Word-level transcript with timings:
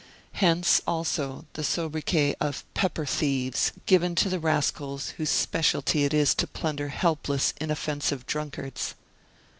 Hence, 0.31 0.81
also, 0.87 1.45
the 1.53 1.63
sobriquet 1.63 2.33
of 2.41 2.63
"pepper 2.73 3.05
thieves" 3.05 3.71
given 3.85 4.15
to 4.15 4.29
the 4.29 4.39
rascals 4.39 5.09
whose 5.17 5.29
specialty 5.29 6.05
it 6.05 6.11
is 6.11 6.33
to 6.41 6.47
plunder 6.47 6.87
helpless, 6.87 7.53
inoffensive 7.61 8.25
drunkards. 8.25 8.95